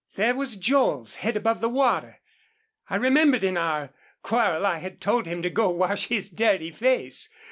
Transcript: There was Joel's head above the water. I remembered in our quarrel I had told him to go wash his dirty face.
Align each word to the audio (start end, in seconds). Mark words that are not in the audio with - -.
There 0.15 0.33
was 0.33 0.55
Joel's 0.55 1.17
head 1.17 1.37
above 1.37 1.59
the 1.61 1.69
water. 1.69 2.21
I 2.89 2.95
remembered 2.95 3.43
in 3.43 3.55
our 3.55 3.93
quarrel 4.23 4.65
I 4.65 4.79
had 4.79 4.99
told 4.99 5.27
him 5.27 5.43
to 5.43 5.49
go 5.51 5.69
wash 5.69 6.05
his 6.07 6.27
dirty 6.27 6.71
face. 6.71 7.29